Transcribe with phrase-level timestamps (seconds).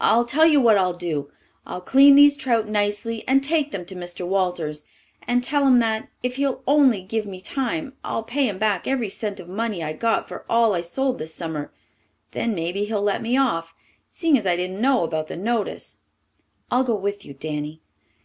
[0.00, 1.32] I'll tell you what I'll do.
[1.66, 4.24] I'll clean these trout nicely and take them to Mr.
[4.24, 4.84] Walters,
[5.26, 9.08] and tell him that, if he'll only give me time, I'll pay him back every
[9.08, 11.72] cent of money I got for all I sold this summer.
[12.30, 13.74] Then maybe he'll let me off,
[14.08, 15.96] seeing as I didn't know about the notice."
[16.70, 17.80] "I'll go with you, Danny."